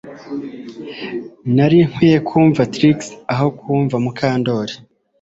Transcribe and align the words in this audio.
Nari 1.55 1.79
nkwiye 1.89 2.17
kumva 2.27 2.61
Trix 2.73 2.97
aho 3.33 3.47
kumva 3.59 3.95
Mukandoli 4.03 4.73